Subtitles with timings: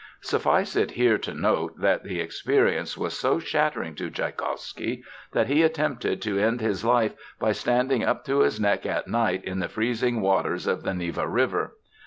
[0.21, 5.61] Suffice it here to note that the experience was so shattering to Tschaikowsky that he
[5.61, 9.69] attempted to end his life by standing up to his neck at night in the
[9.69, 11.75] freezing waters of the Neva River.